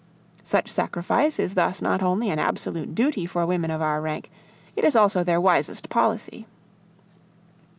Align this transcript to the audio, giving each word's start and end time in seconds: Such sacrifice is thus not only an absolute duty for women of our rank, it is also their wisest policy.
Such 0.41 0.67
sacrifice 0.67 1.37
is 1.37 1.53
thus 1.53 1.79
not 1.79 2.01
only 2.01 2.31
an 2.31 2.39
absolute 2.39 2.95
duty 2.95 3.27
for 3.27 3.45
women 3.45 3.69
of 3.69 3.83
our 3.83 4.01
rank, 4.01 4.31
it 4.75 4.83
is 4.83 4.95
also 4.95 5.23
their 5.23 5.39
wisest 5.39 5.89
policy. 5.89 6.47